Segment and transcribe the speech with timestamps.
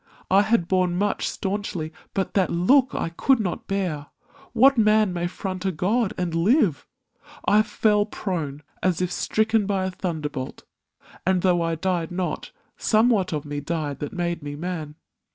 [0.31, 4.07] I had borne Much staunchly, but that look I could not bear!
[4.51, 6.87] What man may front a god and live?
[7.45, 10.63] I fell Prone, as if stricken by a thunderbolt;
[11.23, 14.95] And, though I died not, somewhat of me died That made me man.